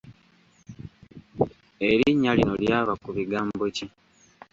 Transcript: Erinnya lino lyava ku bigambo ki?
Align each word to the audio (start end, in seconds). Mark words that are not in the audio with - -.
Erinnya 1.89 2.31
lino 2.37 2.53
lyava 2.63 2.93
ku 3.03 3.09
bigambo 3.17 3.65
ki? 3.75 3.85